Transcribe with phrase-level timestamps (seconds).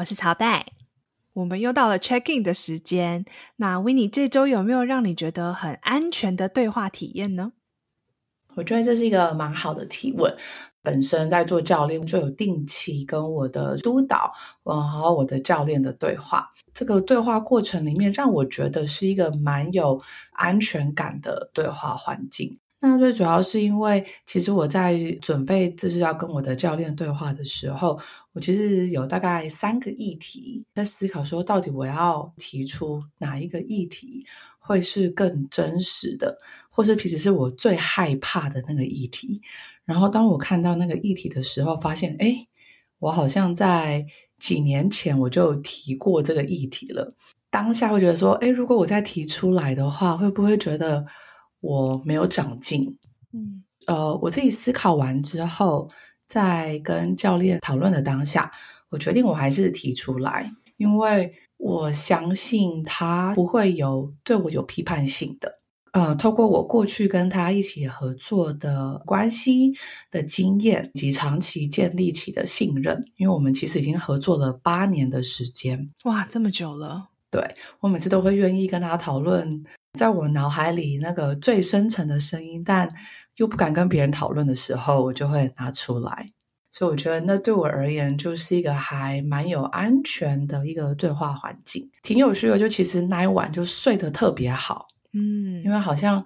[0.00, 0.64] 我是曹代，
[1.34, 3.26] 我们又到了 check in 的时间。
[3.56, 7.52] 那 Winnie 这周有没有让你觉得很安全的对话体验呢？
[8.54, 10.34] 我觉得这是一个蛮好的提问。
[10.82, 14.32] 本身在做教练，就有定期跟我的督导，
[14.64, 16.50] 然后我的教练的对话。
[16.72, 20.00] 这个对话过程里面，让我觉得是一个蛮有
[20.32, 22.58] 安全感的对话环境。
[22.82, 28.00] 那最主要是因为，其实我在准备就是要跟我的教练对话的时候，
[28.32, 34.24] 我其实有大概三个议题在思考，说到底我要提出哪一个议题
[34.58, 36.38] 会是更真实的，
[36.70, 39.42] 或是其实是我最害怕的那个议题。
[39.84, 42.48] 然后当我看到那个议题的时候，发现，诶，
[42.98, 44.06] 我好像在
[44.38, 47.14] 几年前我就提过这个议题了。
[47.50, 51.04] 当下会觉得说，诶，如果我再提出来的话，会不会觉得？
[51.60, 52.96] 我没有长进，
[53.32, 55.88] 嗯，呃，我自己思考完之后，
[56.26, 58.50] 在跟教练讨论的当下，
[58.88, 65.54] 我决定我还是提出来，因为我相信他不会有对我有批判性的。
[65.92, 69.72] 呃，透过我过去跟他一起合作的关系
[70.08, 77.08] 的经验以及长期建立起的信任，因为我们其实已经合作了八年的时间，哇，这么久了。
[77.28, 77.42] 对，
[77.80, 79.62] 我每次都会愿意跟他讨论。
[79.98, 82.88] 在我脑海里那个最深层的声音，但
[83.36, 86.30] 又不敢跟别人讨论的时候，我就会拿出来。
[86.72, 92.56] 所以我觉得那对我而言就是一个还蛮有安全的一个对话环境，挺有趣的。
[92.56, 96.24] 就其实那一晚就睡得特别好，嗯，因为好像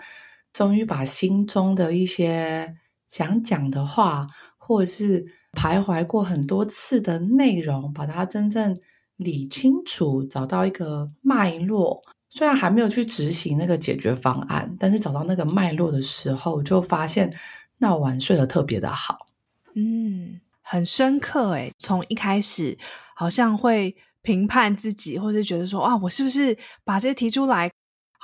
[0.53, 2.77] 终于把心中的一些
[3.09, 4.27] 想讲的话，
[4.59, 8.79] 或者是徘徊过很多次的内容，把它真正
[9.17, 12.03] 理清楚，找到一个脉络。
[12.37, 17.33] 虽然还没有去执行那个解决方案，但是找到那个脉络的时候，就发现
[17.79, 19.29] 那晚睡得特别的好。
[19.77, 22.77] 嗯，很深刻诶，从一开始
[23.15, 27.71] 好像会评判自己，或者觉得说啊，我是不是把这些提出来？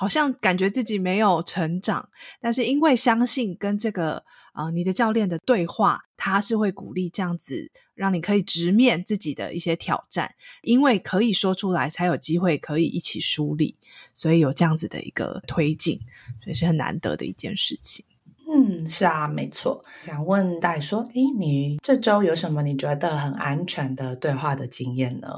[0.00, 2.08] 好像感觉自己没有成长，
[2.40, 4.24] 但是因为相信跟这个
[4.54, 13.76] 呃你的教练的对话，他是会鼓励这样子，让你可以直面自己的一些挑战，因为可以说出来，才有机会可以一起梳理，
[14.14, 16.00] 所以有这样子的一个推进，
[16.42, 18.02] 所以是很难得的一件事情。
[18.50, 19.84] 嗯，是啊，没错。
[20.06, 25.28] 想问大说，诶，你这周有什么你觉得很安全的对话的经验呢？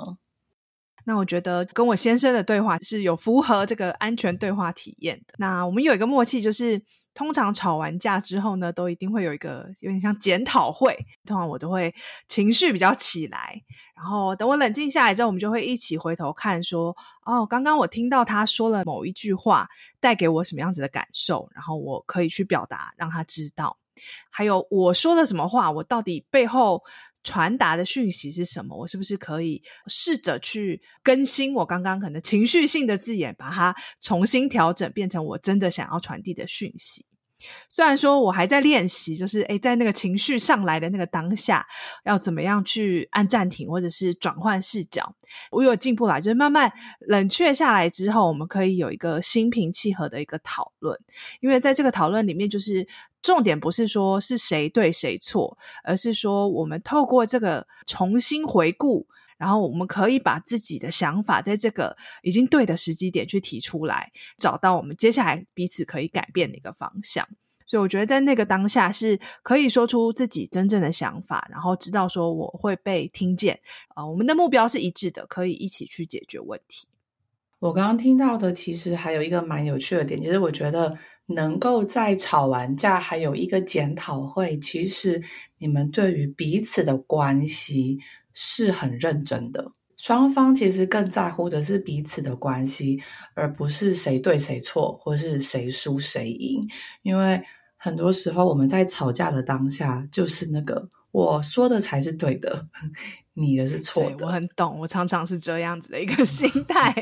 [1.04, 5.34] 那我觉得跟我先生的对话是有符合这个安全对话体验的。
[5.38, 6.80] 那我们有一个默契，就是
[7.12, 10.96] 通常吵完架之后呢，都一定会有一个有点像检讨会。
[11.26, 11.94] 通常我都会
[12.28, 13.60] 情绪比较起来，
[13.96, 16.96] 然后等我冷静下来之后，我们就会一起回头看，说
[17.26, 19.68] ：“哦，刚刚我听到他说了某一句话，
[20.00, 23.76] 带给我什么样子的感受，然后我可以去表达，让他知道。
[24.30, 26.82] 还有我说的什么话，我到底背后。”
[27.25, 28.77] 传达的讯息是什么？
[28.77, 37.06] 我是不是可以试着去更新我刚刚可能情绪性的字眼，把它重新调整，变成我真的想要传递的讯息？
[37.69, 41.66] 虽然说我还在练习，就是诶，在那个情绪上来的那个当下，
[42.05, 45.16] 要怎么样去按暂停，或者是转换视角，
[45.50, 50.97] 我有进步来，就是慢慢冷却下来之后，我们可以有一个心平气和的一个讨论。
[51.41, 52.87] 因为在这个讨论里面，就是
[53.22, 59.06] 重点不是说是谁对谁错，而是说我们透过这个重新回顾，
[59.38, 67.27] 然后我们可以把自己的想法在这个已经对的时机点去提出来，找到我们接下来彼此可以改变的一个方向。
[67.65, 73.59] 所以我觉得在那个当下是可以说出自己真正的想法，然后知道说我会被听见。
[73.97, 76.86] 呃，我们的目标是一致的，可以一起去解决问题。
[77.62, 85.22] 我刚刚听到的其实还有一个蛮有趣的点，其实我觉得能够在吵完架还有一个检讨会，其实
[85.59, 88.00] 你们对于彼此的关系
[88.32, 89.70] 是很认真的。
[89.97, 93.00] 双方其实更在乎的是彼此的关系，
[93.36, 96.66] 而不是谁对谁错，或是谁输谁赢，
[97.03, 97.41] 因为。
[97.84, 102.66] 很多时候，我们在吵架的当下，就是那个我说的才是对的，
[103.34, 104.26] 你的是错的。
[104.26, 106.92] 我很懂，我常常是这样子的一个 心态，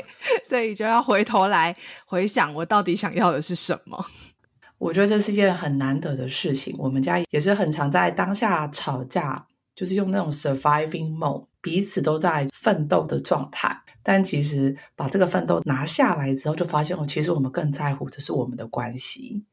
[0.43, 1.75] 所以就要回头来
[2.05, 4.05] 回想，我到底想要的是什么。
[4.77, 6.75] 我觉得这是一件很难得的事情。
[6.77, 13.81] 我们家也是很常在当下吵架，就是用那种 surviving mode，彼此都在奋斗的状态。
[14.03, 19.45] 但其实把这个奋斗拿下来之后，就发现哦，其实我们更在乎的是我们的关系。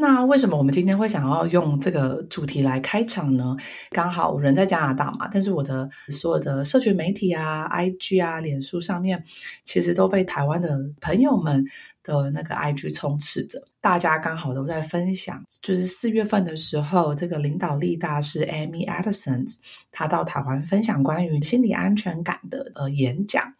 [0.00, 3.56] 那为什么我们今天会想要用这个主题来开场呢？
[3.90, 9.24] 刚好我人在加拿大嘛，但是我的所有的社群媒体啊、IG 啊、脸书上面，
[9.64, 11.64] 其实都被台湾的朋友们
[12.04, 13.60] 的那个 IG 充斥着。
[13.80, 19.44] 大家刚好都在分享，就是四月份的时候，这个领导力大师 Amy Edison
[19.90, 23.52] 他到台湾分享关于心理安全感的呃演讲。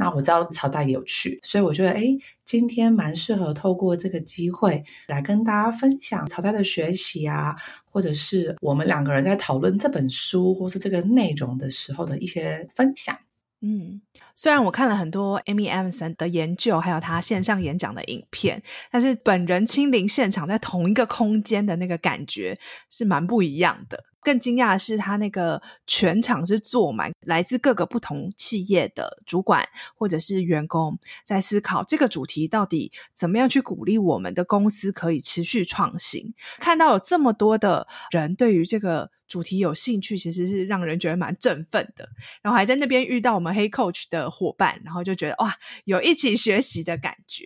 [0.00, 7.54] 那我知道曹代也有去，所以我觉得，诶，今天蛮适合透过这个机会来跟大家分享曹代的学习啊，
[7.84, 13.14] 或者是我们两个人在讨论这本书或是这个内容的时候的一些分享。
[13.60, 14.00] 嗯，
[14.34, 22.58] 虽然我看了很多 Amy Emson 的研究，还有他线上演讲的影片，但是本人亲临现场，在同一个空间的那个感觉
[22.88, 24.02] 是蛮不一样的。
[24.22, 36.34] 更惊讶的是，他那个全场是坐满来自各个不同企业的主管或者是员工，在思考这个主题到底怎么样去鼓励我们的公司可以持续创新。
[36.58, 42.08] 看到有这么多的人对于这个主题有兴趣，其实是让人觉得蛮振奋的。
[42.42, 47.44] 然后还在那边遇到我们黑 coach 的伙伴，然后就觉得哇，有一起学习的感觉。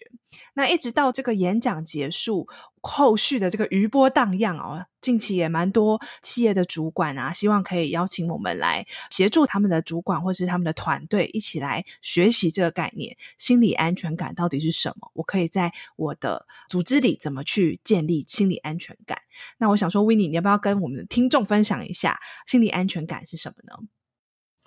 [0.55, 2.49] 那一直到这个演讲结束，
[2.85, 15.11] 后续的这个余波荡漾哦，近期也蛮多企业的主管啊，希望可以邀请我们来协助他们的主管或是他们的团队一起来学习这个概念，心理安全感到底是什么？
[15.15, 19.19] 我可以在我的组织里怎么去建立心理安全感？
[19.57, 23.89] 那我想说，Winnie，你要不要跟我们的听众分享一下心理安全感是什么呢？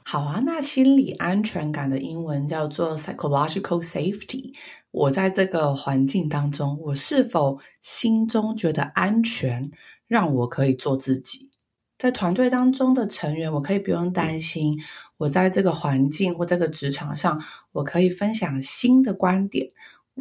[0.09, 4.53] 好啊，那心理安全感的英文叫做 psychological safety。
[4.89, 9.69] 我在这个环境当中，我是否心中觉得安全，
[10.07, 11.51] 让我可以做自己？
[11.97, 14.79] 在团队当中的成员，我可以不用担心。
[15.17, 17.43] 我在这个环境或这个职场上，
[17.73, 19.67] 我可以分享新的观点，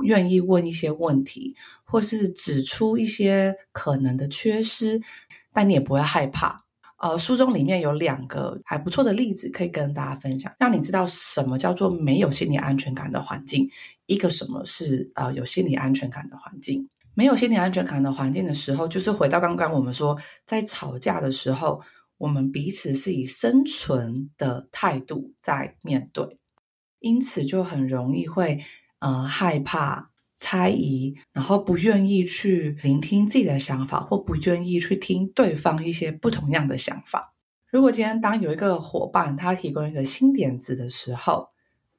[0.03, 1.55] 愿意问一些问题，
[1.85, 5.01] 或是指出一些可能的缺失，
[5.53, 6.66] 但你也不会害怕。
[6.99, 13.69] 呃，书中里面有两个还不错的例子可以跟大家分享，让你知道什么叫做没有心理安全感的环境，
[14.07, 16.89] 一个什么是呃有心理安全感的环境。
[17.15, 21.83] 没有心理安全感的环境的时候，就是回到刚刚我们说，在吵架的时候，
[22.19, 26.39] 我们彼此是以生存的态度在面对，
[27.01, 28.65] 因此就很容易会
[29.01, 30.11] 呃害怕。
[30.39, 37.35] 猜疑，然后不愿意去聆听自己的想法，或不愿意去听对方一些不同样的想法。
[37.71, 41.49] 如果今天当有一个伙伴他提供一个新点子的时候，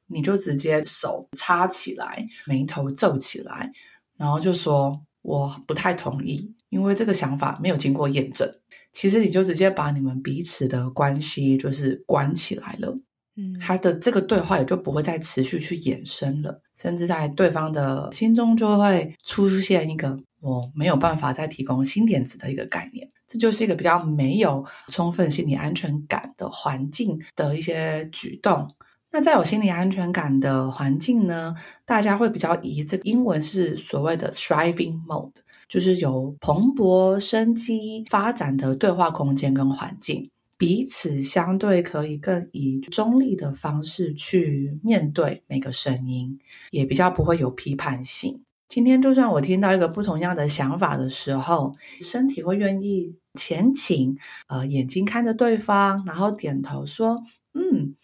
[0.08, 3.72] 你就直接手插起来，眉头皱起来，
[4.16, 8.50] 然后就说我不太同意，因为这个想法没有经过验证。
[8.94, 12.98] 其实你就直接把你们彼此的关系就是关起来了。
[13.38, 28.68] 嗯，他的这个对话也就不会再持续去延伸了，甚至在对方的心中就会出现一个我没有办法再提供新点子的一个概念，这就是一个比较没有充分心理安全感的环境的一些举动。
[29.12, 31.56] 那在有心理安全感的环境呢，
[31.86, 35.32] 大家会比较以这个英文是所谓的 thriving mode，
[35.70, 40.30] 就是有蓬勃生机发展的对话空间跟环境。
[40.58, 46.40] 彼此相对可以更以中立的方式去面对每个声音，
[46.72, 48.42] 也比较不会有批判性。
[48.68, 54.18] 今天就算我听到一个不同样的想法的时候，身体会愿意前倾，
[54.48, 57.96] 呃，眼睛看着对方，然后点头说：“嗯，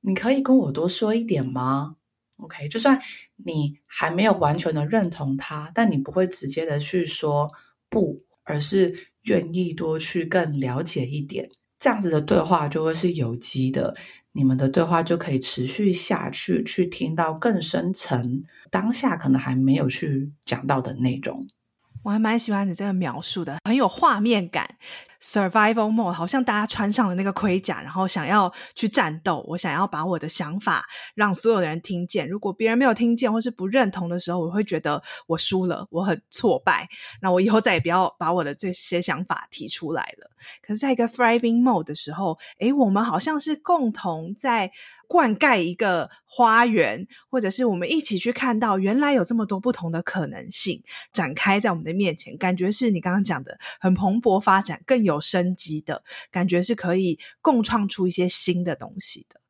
[0.00, 1.96] 你可以跟我多说一点吗
[2.36, 3.00] ？”OK，就算
[3.36, 7.50] 你还没有完全的认同他，但你不会直接的去说
[7.88, 11.50] 不，而是愿意多去更了解一点。
[11.82, 13.92] 这样子的对话就会是有机的，
[14.30, 21.44] 你们的对话就可以持续下去，去听到更深层，当下可能还没有去讲到的内容。
[22.02, 24.76] 我还蛮喜欢你这个描述的，很有画面感。
[25.20, 29.44] Survival mode，好像大家穿上了那个盔甲，然后想要去战斗。
[29.46, 32.28] 我想要把我的想法让所有的人听见。
[32.28, 36.88] 如果别人没有听见或是不认同的时候，我会觉得我输了，我很挫败。
[37.20, 40.28] 那我以后再也不要把我的这些想法提出来了。
[40.60, 44.72] 可是，在一个 thriving mode 的时候，诶，我们好像是共同在
[45.12, 52.38] 灌溉一个花园，或者是我们一起去看到原来有这么多不同的可能性展开在我们的面前。
[52.38, 55.20] 感觉是你刚刚讲的很蓬勃发展，更有。
[55.32, 59.40] 生机的感觉是可以共创出一些新的东西的。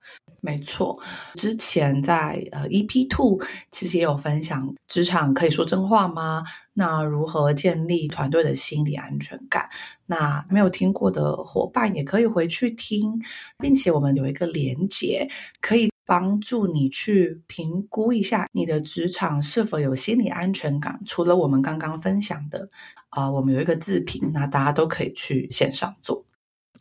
[0.45, 0.99] 没错，
[1.37, 6.43] 之前在呃 EP Two 其实也有分享，职场可以说真话吗？
[6.73, 9.71] 那如何建立团队的心理安全感？
[10.05, 13.13] 那没有听过的伙伴也可以回去听，
[13.59, 15.29] 并且我们有一个连结，
[15.61, 21.01] 可以帮助你去评估一下你的职场是否有心理安全感。
[21.07, 22.69] 除了我们刚刚分享的，
[23.11, 26.25] 啊、我们有一个自评，那大家都可以去线上做。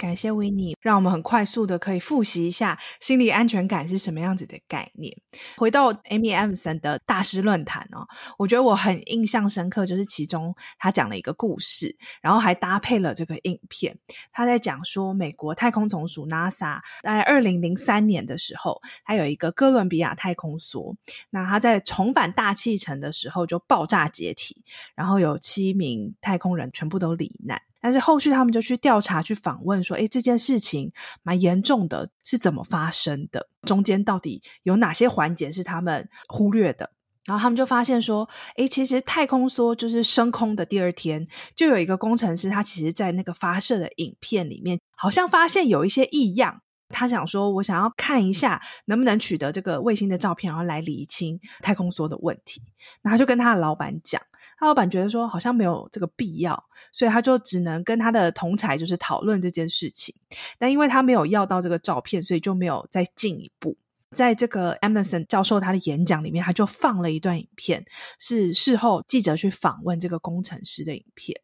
[0.01, 5.15] 感谢 Winnie，让我们很快速的可以复习一下心理安全感是什么样子的概念。
[5.57, 8.07] 回到 Amy Emerson 的大师论坛哦，
[8.39, 13.95] 我觉得我很印象深刻，就是其中他讲了一个故事，然后还搭配了这个影片。
[14.31, 20.95] 他在讲说，美国太空总署 NASA 在二零零三年的时候，他有一个哥伦比亚太空梭，
[21.29, 24.63] 那他在重返大气层的时候就爆炸解体，
[24.95, 27.61] 然后有七名太空人全部都罹难。
[27.81, 30.91] 但是后续他们就去调查、去访问，说：“诶，这件事情
[31.23, 33.49] 蛮严重的，是怎么发生的？
[33.63, 36.91] 中间到底有哪些环节是他们忽略的？”
[37.25, 46.61] 然后他们就发现说：“诶，其实太空梭就是升空的第二天，就有一个工程师，他其实在那个发射的影片里面，好像发现有一些异样。
[46.91, 52.61] 他想说，我想要看一下能不能取得这个卫星的照片，然后来厘清太空梭的问题。
[53.01, 54.21] 那他就跟他的老板讲。”
[54.57, 60.13] 他老板觉得说好像没有这个必要，所以他就只能跟他的同才就是讨论这件事情。
[60.59, 63.75] 但因为他没有要到这个照片，所以就没有再进一步。
[64.15, 67.85] 在这个 Emerson 教授他的演讲里面，他就放了一段影片，
[68.19, 71.41] 是事后记者去访问这个工程师的影片。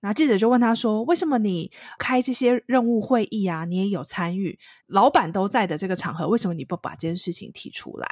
[0.00, 3.64] 那记者就问他说：“为什么你开这些任务会议啊？
[3.64, 8.08] 你也有参与，老板都在的这个场合，为什么你不把这件事情提出来？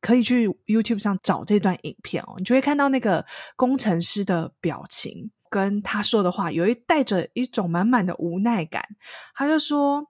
[0.00, 3.24] 可以去 YouTube 上找这段影片哦，你就会看到那个
[3.56, 8.84] 工程师的表情跟他说的话，有一带着一种满满的无奈感。
[9.34, 10.08] 他就说。”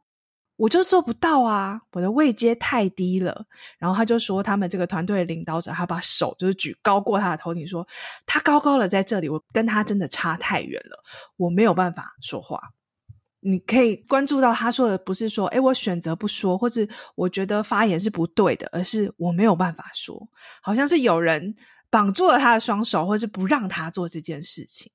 [0.57, 3.47] 我就做不到啊，我的位阶太低了。
[3.79, 7.87] 然后他就说，他们这个团队领导者，他把手就是举高过他的头顶，说
[8.25, 11.03] 他高高的在这里，我跟他真的差太远了，
[11.37, 12.59] 我没有办法说话。
[13.41, 16.85] 你可以关注到他说的不是说，诶，我选择不说，或者
[17.15, 20.29] 我觉得发言是不对的，而是我没有办法说，
[20.63, 21.55] 好像是有人
[21.91, 24.91] 绑住了他的双手，或是不让他做这件事情。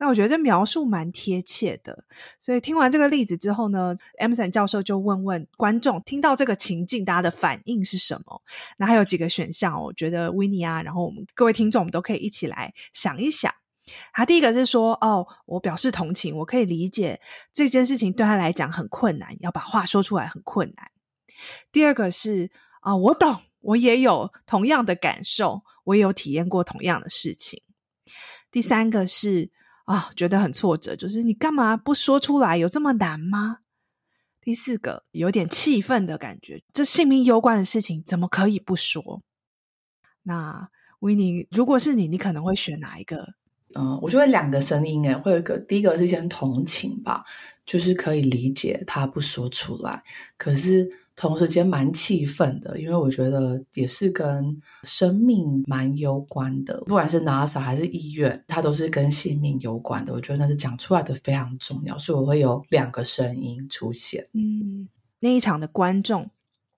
[0.00, 2.04] 那我觉得这描述蛮贴切的，
[2.38, 8.40] 所以听完这个例子之后呢，Edmondson 教授就问问观众，听到这个情境，大家的反应是什么？
[8.76, 13.52] 那还有几个选项，我觉得 Winnie 啊，然后我们各位听众，我们都可以一起来想一想。
[14.12, 17.20] 他第一个是说，哦，我表示同情，我可以理解
[17.52, 20.92] 这件事情对他来讲很困难，要把话说出来很困难。
[21.72, 22.52] 第二个是
[22.82, 27.62] 啊，我懂，我也有同样的感受，我也有体验过同样的事情。
[28.52, 29.50] 第三个是。
[29.88, 32.58] 啊、觉得很挫折，就是你干嘛不说出来？
[32.58, 33.60] 有这么难吗？
[34.42, 39.22] 第四个，有点气愤的感觉，这性命攸关的事情怎么可以不说？
[40.24, 40.68] 那
[41.00, 43.34] Winnie，如果是你，你可能会选哪一个？
[43.74, 47.24] 嗯，我觉得两个声音诶，会有一个，第一个是先同情吧，
[47.64, 50.02] 就是可以理解他不说出来，
[50.36, 50.90] 可是。
[51.18, 60.12] 同时间蛮气愤的，因为我觉得也是跟生命蛮有关的，不管是 NASA 还是医院，它都是跟性命有关的。
[60.12, 64.24] 我觉得那是讲出来的非常重要，所以我会有两个声音出现。
[64.32, 66.30] 嗯，那一场的观众，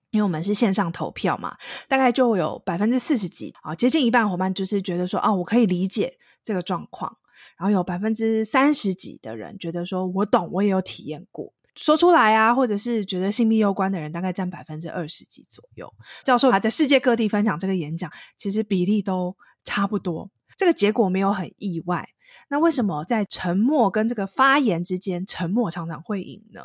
[0.09, 1.55] 因为我们是线上投票嘛，
[1.87, 7.15] 大概就有百分之四十几啊，接近一半伙伴就是觉得说，哦，我可以理解这个状况，
[7.59, 11.53] 然后有百分之三十几的人觉得说我懂，我也有体验过。
[11.75, 15.93] 说出来啊，或者是觉得性命攸关的人，大概占百分之二十几左右。
[16.23, 20.29] 教授还在世界各地分享这个演讲，其实比例都差不多。
[20.57, 22.09] 这个结果没有很意外。
[22.47, 26.61] 那为什么在沉默跟这个发言之间，沉默常常会赢呢？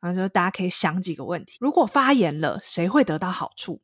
[0.00, 3.80] 然后就大家可以想几个问题：如果发言了，谁会得到好处？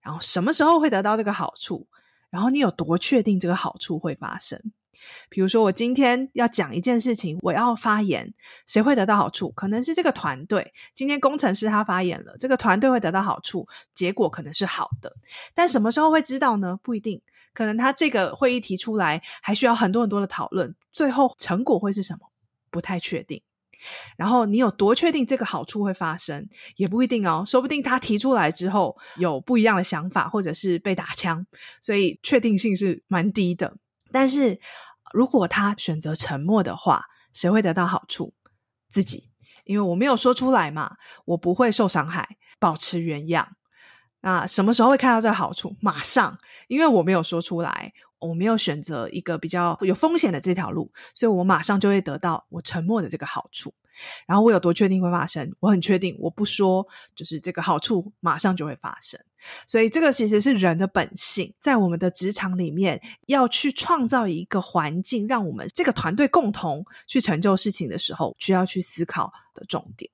[0.00, 1.88] 然后什么时候会得到这个好处？
[2.30, 4.58] 然后你有多确定这个好处会发生？
[5.28, 8.34] 比如说，我今天要讲一件事情，我要发言，
[8.66, 9.50] 谁会得到好处？
[9.50, 10.72] 可能是这个团队。
[10.94, 15.16] 今天工程师他发言了，这个团队会得到好处，结果可能是好的。
[15.54, 16.78] 但什么时候会知道呢？
[16.82, 17.20] 不一定。
[17.52, 22.30] 可能他这个会议提出来，还需要很多很多的讨论，最后成果会是什么？
[22.70, 23.42] 不太确定。
[24.16, 26.48] 然后你有多确定这个好处会发生？
[26.76, 27.42] 也不一定哦。
[27.46, 31.46] 说不定他提出来之后有不一样的想法，或者是被打枪，
[31.80, 33.76] 所以确定性是蛮低的。
[34.12, 34.60] 但是，
[35.12, 38.34] 如果他选择沉默的话，谁会得到好处？
[38.90, 39.30] 自己，
[39.64, 43.56] 因为我没有说出来嘛，我不会受伤害，保持原样。
[44.22, 45.76] 那什么时候会看到这个好处？
[45.80, 46.38] 马上，
[46.68, 53.72] 因为我没有说出来，我没有选择一个比较有风险的这条路，所以我马上就会得到我沉默的这个好处。
[54.26, 55.52] 然后我有多确定会发生？
[55.60, 59.20] 我很确定，我不说，就是这个好处马上就会发生。
[59.66, 70.10] 所以这个其实是人的本性，在我们的职场里面，要去创造一个环境，让我们这个团队共同去成就事情的时候，需要去思考的重点。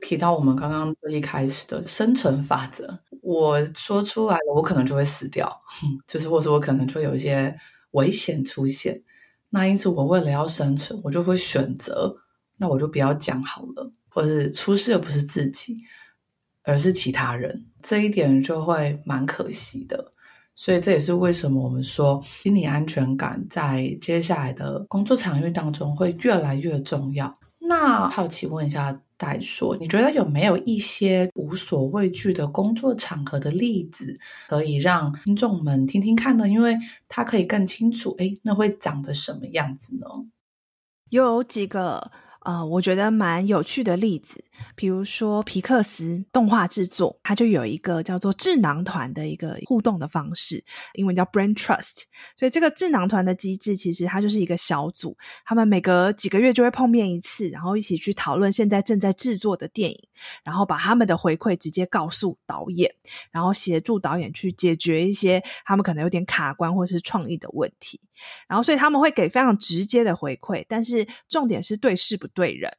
[0.00, 5.60] 提到我们刚刚一开始的生存法则，我说出来了，我可能就会死掉，
[6.08, 7.54] 就是或者我可能就会有一些
[7.92, 9.02] 危险出现。
[9.50, 12.16] 那因此，我为了要生存，我就会选择，
[12.60, 15.78] 那我就不要讲好了，或是出事的不是自己，
[16.62, 20.12] 而是其他人，这一点就会蛮可惜的。
[20.54, 27.34] 所以这也是为什么我们说心理安全感在接下来的工作场域当中会越来越重要。
[27.58, 29.00] 那好奇问一下。
[29.20, 36.48] 戴硕，你觉得有没有一些无所畏惧的工作场合的例子，可以让听众们听听看呢？
[36.48, 36.74] 因为
[37.06, 40.06] 他可以更清楚，哎，那会长得什么样子呢？
[41.10, 42.10] 有几个。
[42.42, 44.42] 呃，我觉得蛮有趣的例子，
[44.74, 52.04] 比如说皮克斯动画制作，它就有一个叫做智囊团的一个互动的方式，英文叫 Brain Trust。
[52.34, 60.08] 所以这个智囊团的机制，其实它就是一个小组，他们每隔几个月就会碰面一次，然后一起去讨论现在正在制作的电影，
[60.42, 62.90] 然后把他们的回馈直接告诉导演，
[63.30, 68.00] 然后协助导演去解决一些他们可能有点卡关或是创意的问题。
[68.46, 72.70] 然后，所以他们会给非常直接的回馈，但是重点是对事不对人。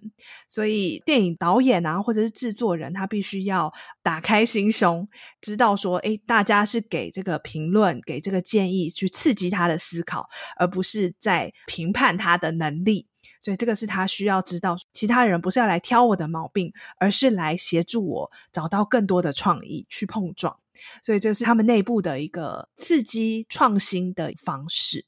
[0.47, 5.07] 所以电影导演啊，或者是制作人，他必须要打开心胸，
[5.39, 13.07] 知道说，诶，大家是给这个评论、给这个建议，去刺激他的思考，而不是在评判他的能力。
[13.39, 20.55] 所以这个是他需要知道，其他人不是要来挑我的毛病，而是来协助我找到更多的创意去碰撞。
[21.03, 25.05] 所以这是他们内部的一个刺激创新的方式。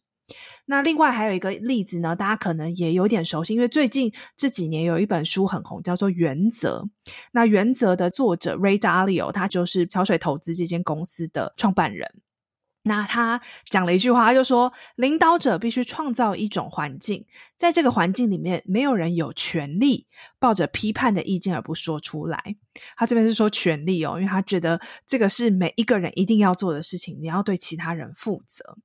[0.66, 6.88] 那另外还有一个例子呢，大家可能也有点熟悉，因为最近这几年有一本书很红，叫做《原则》。
[7.34, 12.22] 那《原则》的作者 Ray Dalio，他就是桥水投资这间公司的创办人。
[12.86, 13.40] 那他
[13.70, 17.26] 讲了一句话，他就说：“领导者必须创造一种环境，
[17.58, 20.06] 在这个环境里面，没有人有权利
[20.38, 22.58] 抱着批判的意见而不说出来。”
[22.98, 28.78] 他这边是说权利哦，因为他觉得这个是每一个人一定要做的事情，你要对其他人负责。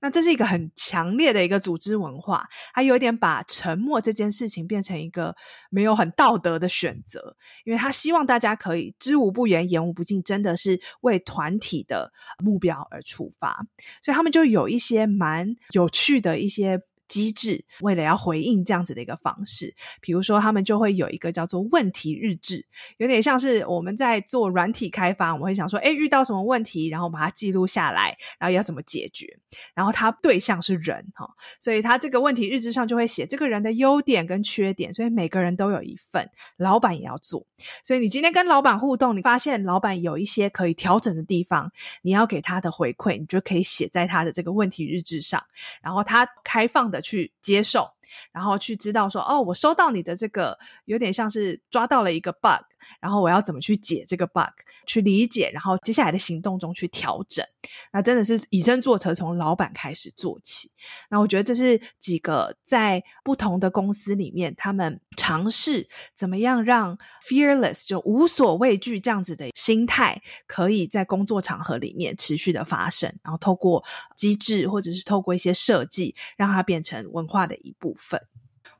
[0.00, 5.34] 那这是一个很强烈的一个组织文化，他有点把沉默这件事情变成一个
[5.70, 13.66] 没有很道德的选择，因为他希望大家可以知无不言，言无不尽，真的是为团体的目标而出发，
[14.02, 16.80] 所以他们就有一些蛮有趣的一些。
[17.14, 29.38] 机制为了要回应这样子的一个方式，比如说他们就会有一个叫做问题日志，有点像是我们在做软体开发，我们会想说，诶，遇到什么问题，然后把它记录下来，然后要怎么解决。
[29.76, 31.28] 然后他对象是人哈，
[31.60, 37.46] 所以他这个问题日志上就会写这个人的优点跟缺点，所以每个人都有一份，老板也要做。
[37.84, 41.70] 所以你今天跟老板互动，你发现老板有一些可以调整的地方，
[42.02, 45.40] 你要给他的回馈，你就可以写在他的这个问题日志上，
[45.80, 47.92] 然后他开放的去接受，
[48.32, 52.64] 然后去知道说，哦，我收到你的这个，有点像是抓到了一个 bug。
[53.00, 54.52] 然后我要怎么去解这个 bug，
[54.86, 57.44] 去理解，然后接下来的行动中去调整。
[57.92, 60.70] 那真的是以身作则，从老板开始做起。
[61.08, 73.82] 那我觉得这是几个在不同的公司里面，他们尝试怎么样让 fearless 就无所畏惧这样子的心态，可以在工作场合里面持续的发生，然后透过
[74.14, 78.20] 机制或者是透过一些设计，让它变成文化的一部分。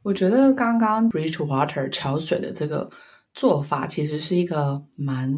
[0.03, 2.91] 我觉得刚刚 Bridgewater 桥水的这个。
[3.37, 5.35] 做法其实是一个蛮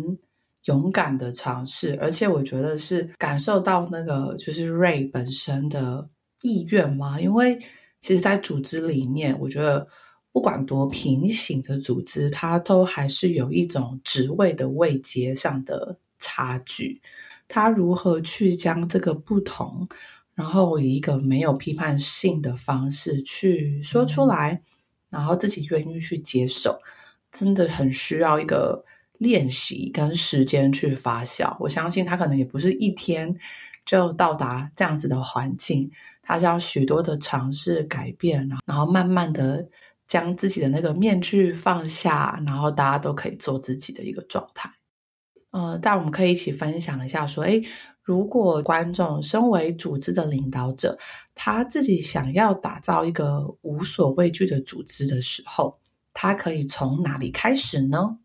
[0.67, 6.07] 勇敢的尝试，而且我觉得是感受到那个就是 Ray 本身的
[6.43, 7.19] 意愿嘛。
[7.19, 7.59] 因为
[8.03, 9.89] 其实，在组织里面，我觉得
[10.31, 17.01] 不管多平行的组织，它都还是有一种职位的位阶上的差距。
[17.49, 19.89] 他如何去将这个不同，
[20.37, 24.63] 然后以一个没有批判性的方式去说出来，
[25.11, 26.79] 然后自己愿意去接受。
[27.33, 28.83] 真的很需要一个
[29.19, 31.55] 练习跟时间去发酵。
[31.61, 33.37] 我相信他可能也不是一天
[33.85, 35.91] 就到达这样子的环境，
[36.23, 39.69] 他是要许多的尝试改变，然后慢慢的
[40.09, 44.71] 将自己的那个面具放下，然后大家都可以做自己的一个状态。
[45.51, 47.63] 呃，但我们可以一起分享一下，说，诶，
[48.07, 50.97] 如果观众身为组织的领导者，
[51.35, 55.77] 他自己想要打造一个无所畏惧的组织的时候，
[56.15, 58.19] 他可以从哪里开始呢？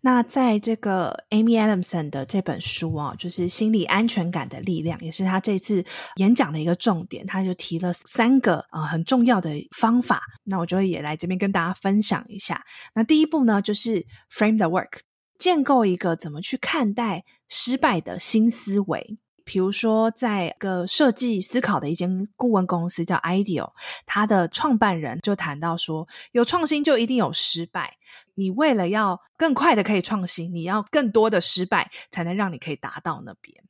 [0.00, 5.84] 那在这个 Amy Adamson 的这本书啊，就是心理安全感的力量，也是他这次
[6.16, 7.24] 演讲的一个重点。
[7.24, 12.64] 他就提了三个啊、呃、很重要的方法，那我就会也来这边跟大家分享一下。
[12.94, 14.98] 那第一步呢，就是 Frame the work，
[15.38, 19.18] 建构一个怎么去看待失败的新思维。
[19.46, 23.72] 比如说，在个设计思考的一间顾问公司叫 Ideal，
[24.06, 27.98] 它的创办人就谈到说，有创新就一定有失败。
[28.34, 33.62] 你为了要更快的可以创新，你要更多的失败，才能让你可以达到那边。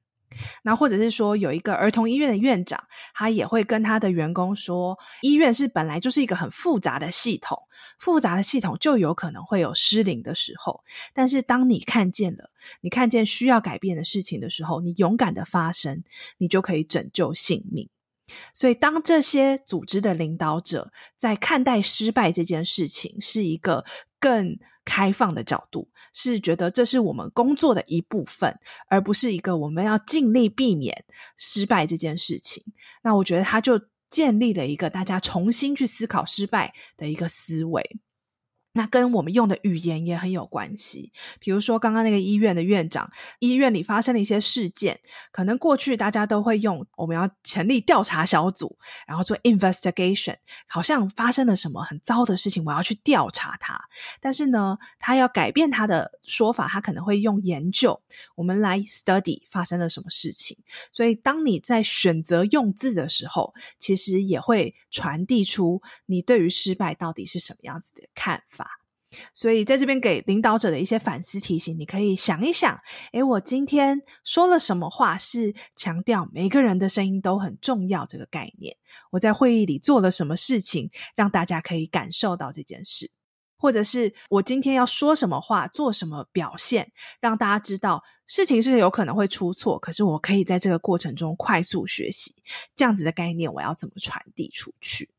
[0.63, 2.83] 那或者是说，有一个儿童医院的院长，
[3.15, 7.59] 他也会跟他的员工说，医院是本来就是一个很复杂的系统，
[7.99, 10.83] 复杂的系统就有可能会有失灵的时候。
[11.13, 16.03] 但是当你看见了，你看见需要改变的事情的时候，你勇敢的发声，
[16.39, 17.89] 你就可以拯救性命。
[18.55, 23.85] 所以，当这些组织的领导者在看待失败这件事情，是一个
[24.19, 31.05] 更开放的角度，是觉得这是我们工作的一部分，而不是一个我们要尽力避免
[31.37, 32.63] 失败这件事情。
[33.03, 37.99] 那我觉得他就建立了一个大家重新去思考失败的一个思维。
[38.77, 41.13] 那跟我们用的语言也很有关系。
[41.39, 43.09] 比如说，刚刚那个医院的院长，
[43.39, 53.81] 医院里发生了一些事件，可能过去大家都会用我们要成立调查小组，然后做 investigation，好像发生了什么很糟的事情，我要去调查它。
[54.21, 58.03] 但是呢，他要改变他的说法，他可能会用研究，
[58.35, 60.59] 我们来 study 发生了什么事情。
[60.93, 68.64] 所以，当你在选择用字的时候，其实也会传递出你对于失败到底是什么样子的看法。
[69.33, 72.79] 所以，在这边给领导者的一些反思提醒，你可以想一想：
[73.13, 78.77] 诶，我今天说了什么话是强调每个人的声音都很重要这个概念？
[79.11, 83.11] 我在会议里做了什么事情，让大家可以感受到这件事？
[83.57, 92.35] 或者是我今天要说什么话，做什么表现，让大家知道事情是有可能会出错，可是我可以在这个过程中快速学习，
[92.77, 95.14] 这样子的概念，我要怎么传递出去？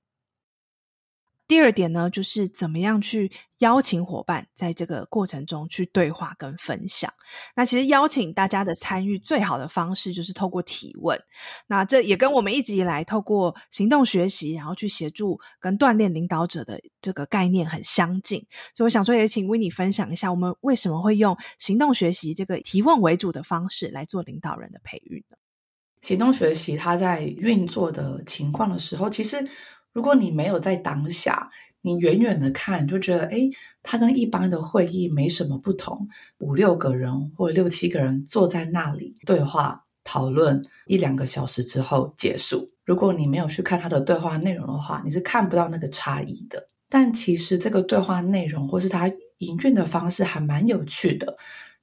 [1.48, 7.14] 第二点呢，就是怎么样去邀请伙伴在这个过程中去对话跟分享。
[7.56, 11.20] 那其实邀请大家的参与最好的方式就是透过提问。
[11.68, 18.44] 那这也跟我们一直以来透过行动学习，然后去协助跟锻炼领导者的这个概念很相近。
[18.74, 25.38] 所以我想说，也请 Winnie 分享一下，我们为什么会用行动学习这个提问为主的方式来做领导人的培育呢？
[26.02, 29.48] 行动学习它在运作的情况的时候，其实。
[29.96, 31.50] 如果你没有在当下，
[31.82, 33.50] 你远远的看就觉得，诶，
[33.82, 36.06] 它跟一般的会议没什么不同。
[36.40, 42.70] 五六个人或六七个人坐在那里对话讨论一两个小时之后结束。
[42.84, 46.68] 如果你没有去看他的对话内容的话，你是看不到那个差异的。
[46.90, 51.38] 但其实这个对话内容或是他营运的方式还蛮有趣的。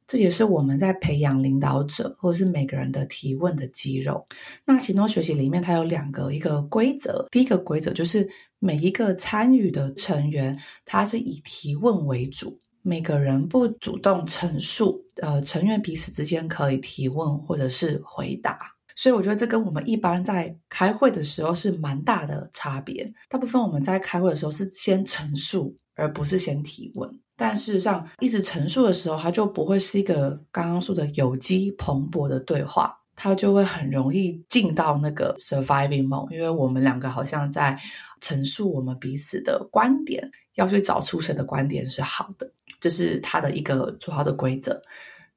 [0.07, 4.27] 这也是我们在培养领导者，或者是每个人的提问的肌肉。
[4.65, 7.27] 那行动学习里面，它有两个一个规则。
[7.31, 15.03] 第一个规则就是每一个参与的成员，他是以提问为主，每个人不主动陈述。
[15.17, 18.59] 呃，成员彼此之间可以提问或者是回答。
[18.95, 23.11] 所以我觉得这跟我们一般在开会的时候是蛮大的差别。
[23.29, 27.11] 大部分我们在开会的时候是先陈述，而不是先提问。
[27.45, 37.77] 但事实上，一直陈述的时候，它就不会是一个刚刚说的有机蓬勃的对话，它就会很容易进到那个 surviving mode，因为我们两个好像在
[38.21, 42.49] 陈述我们彼此的观点，要去找出谁的观点是好的，
[42.81, 44.81] 这，是它的一个主要的规则。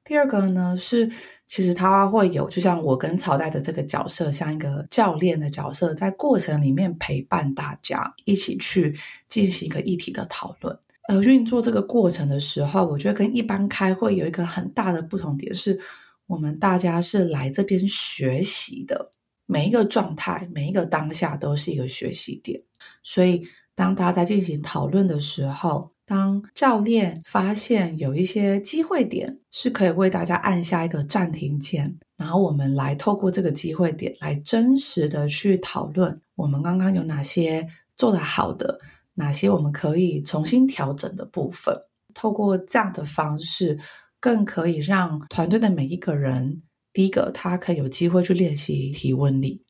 [0.04, 1.10] 第二个呢是，
[1.48, 8.96] 其实它会有，就像我跟曹代的这个角色，像一个教练的角色，在过程里面陪伴大家一起去
[9.28, 10.78] 进行一个议题的讨论。
[11.08, 15.78] 呃，运作这个过程的时候，我觉得跟一般开会有一个很大的不同点是，
[16.26, 19.12] 我们大家是来这边学习的，
[19.46, 22.60] 每一个状态，每一个当下都是一个学习点。
[23.02, 37.66] 所以，当大家在进行讨论的时候，当教练发现有一些机会点，是可以为大家按下一个暂停键，然后我们来透过这个机会点来真实的去讨论我们刚刚有哪些
[37.96, 38.80] 做得好的。
[39.16, 41.74] 哪些我们可以重新调整的部分？
[42.14, 43.78] 透过这样的方式，
[44.20, 49.60] 更可以让团队的每一个人，第一个，他可以有机会去练习提问力；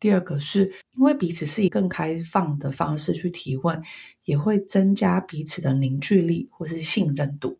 [0.00, 0.64] 第二个，是
[0.96, 3.82] 因为彼此是以更开放的方式去提问，
[4.24, 7.58] 也会增加彼此的凝聚力或是信任度。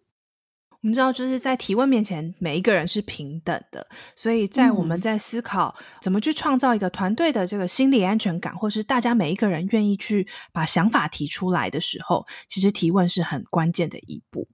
[0.84, 3.86] 我们知道，就是在提问面前，每一个人是平等的。
[4.14, 14.46] 所以在我们在思考怎么去创造一个团队的这个心理安全感，或是大家每一个人愿意去把想法提出来的时候，其实提问是很关键的一步。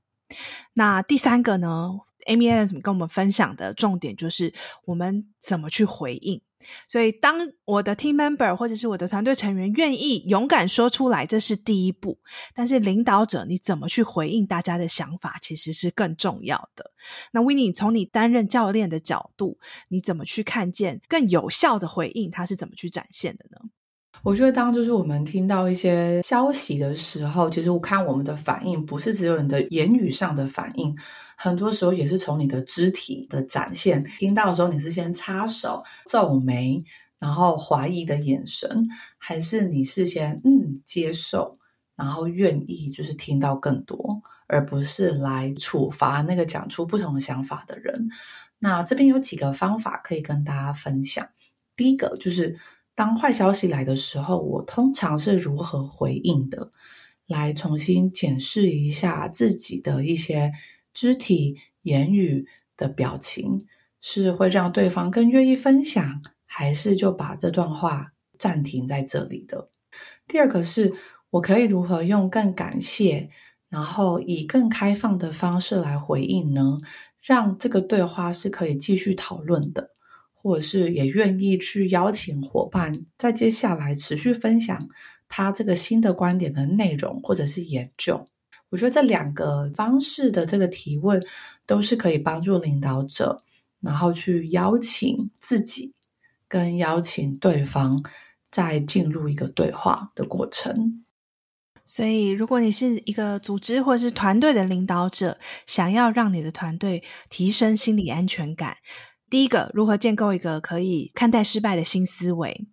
[0.72, 1.88] 那第三个呢
[2.28, 6.40] ，Amy Adams 跟我们分享的重点就是我们怎么去回应。
[6.86, 12.18] 所以，当我的 team member 或者是我的团队成员愿意勇敢说出来，这是第一步。
[12.54, 16.90] 但是，领导者你怎么去回应大家的想法，其实是更重要的。
[17.32, 22.30] 那 Winnie 从你担任教练的角度，你怎么去看见更有效的回应？
[22.30, 23.70] 他是怎么去展现的呢？
[24.22, 30.94] 我觉得，当就是我们听到一些消息的时候，其实我看我们的反应，不是只有你的言语上的反应，
[31.36, 34.04] 很多时候也是从你的肢体的展现。
[34.18, 36.84] 听到的时候，你是先擦手、皱眉，
[37.18, 41.56] 然后怀疑的眼神，还是你是先嗯接受，
[41.96, 48.10] 然后愿意就是听到更多，而不是来处罚那个讲出不同的想法的人。
[48.58, 51.26] 那这边有几个方法可以跟大家分享。
[51.74, 52.58] 第一个就是。
[53.00, 56.70] 当坏消息来的时候，我通常是如何回应的？
[57.26, 60.52] 来重新检视一下自己的一些
[60.92, 63.66] 肢体、言语的表情，
[64.02, 69.70] 是会让对方更愿意分享，还是就把这段话暂停在这里的？
[70.28, 70.92] 第二个是
[71.30, 73.30] 我可以如何用更感谢，
[73.70, 76.76] 然后以更开放的方式来回应呢？
[77.22, 79.92] 让这个对话是可以继续讨论的。
[80.42, 84.88] 或者是也愿意去邀请伙伴，在接下来持续分享
[85.28, 88.26] 他这个新的观点的内容，或者是研究。
[88.70, 91.20] 我觉得这两个方式的这个提问，
[91.66, 93.42] 都是可以帮助领导者，
[93.80, 95.92] 然后去邀请自己，
[96.48, 98.02] 跟邀请对方，
[98.50, 101.04] 再进入一个对话的过程。
[101.84, 108.76] 所以，如果你是一个组织或是团队的领导者，想要让你的团队提升心理安全感。
[109.30, 112.66] 第一个，如何建构一个可以看待失败的新思维；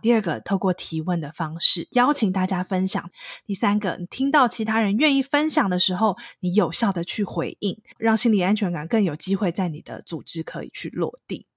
[0.00, 3.06] 第二个，透过提问的方式邀请大家分享；
[3.44, 11.48] 第三个，你听到其他人愿意分享的时候，你有效的去回应，让心理安全感更有机会在你的组织可以去落地。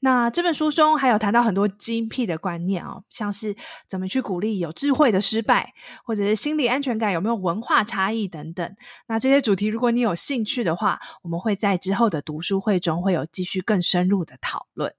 [0.00, 3.56] 那这本书中还有谈到很多精辟的观念哦，像是
[3.88, 5.72] 怎么去鼓励有智慧的失败，
[6.04, 8.76] 或者是心理安全感有没有文化差异等等。
[9.08, 14.94] 那这些主题，如果你有兴趣的话，我们会在之后的读书会中会有继续更深入的讨论，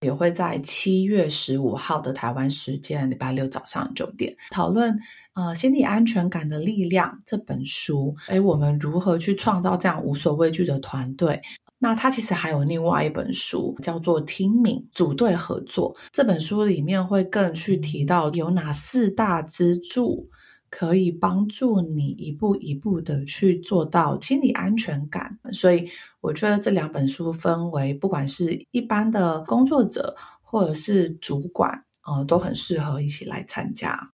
[0.00, 4.98] 也会在七月十五号的台湾时间礼拜六早上九点讨论。
[5.34, 11.42] 呃，心理安全感的力量这本书，诶，我们如何去创造这样无所畏惧的团队？
[11.84, 15.94] 那它其实还有另外一本书，叫做《Teaming 组队合作》。
[16.14, 20.26] 这本书里面会更去提到有哪四大支柱，
[20.70, 25.38] 可以帮助你一步一步的去做到心理安全感。
[25.52, 25.86] 所以
[26.22, 34.13] 我觉得这两本书分为，不管是一般的工作者或者是主管，呃，都很适合一起来参加。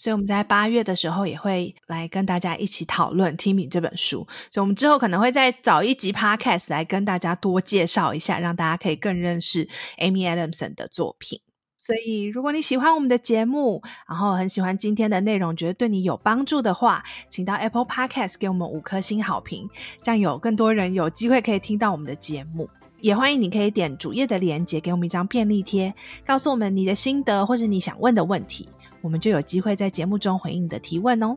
[0.00, 9.66] 所以我们在八月的时候也会来跟大家一起讨论《Teaming》这本书，所以我们之后可能会再找一集 Podcast 来跟大家多介绍一下，让大家可以更认识
[9.98, 11.40] Amy Adamson 的作品。
[11.76, 19.68] 所以如果你喜欢我们的节目，然后很喜欢今天的内容，觉得对你有帮助的话，请到 Apple Podcast 给我们五颗星好评，
[20.00, 22.70] 这样有更多人有机会可以听到我们的节目。
[23.00, 25.94] 也欢迎你可以点主页的链接，给我们一张便利贴，
[26.26, 28.68] 告诉我们你的心得或是你想问的问题。
[29.00, 31.36] 我们就有机会在节目中回应你的提问哦。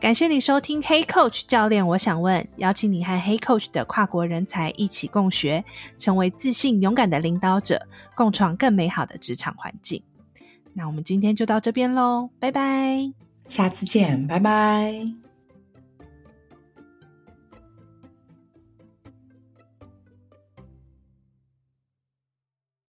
[0.00, 5.64] 感谢你收听 Hey Coach 教练，我想问，邀请你和 Hey Coach 的跨国人才一起共学，
[5.96, 7.80] 成为自信勇敢的领导者，
[8.14, 10.02] 共创更美好的职场环境。
[10.72, 13.12] 那我们今天就到这边喽，拜拜，
[13.48, 15.23] 下次见，拜拜。